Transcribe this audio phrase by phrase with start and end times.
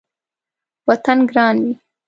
[0.89, 1.71] وطن ګران وي